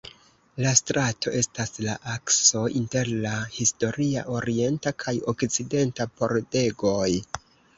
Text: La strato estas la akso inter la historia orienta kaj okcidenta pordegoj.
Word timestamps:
La 0.65 0.69
strato 0.77 1.33
estas 1.41 1.71
la 1.87 1.97
akso 2.13 2.63
inter 2.81 3.11
la 3.27 3.35
historia 3.59 4.25
orienta 4.39 4.95
kaj 5.05 5.15
okcidenta 5.35 6.09
pordegoj. 6.23 7.09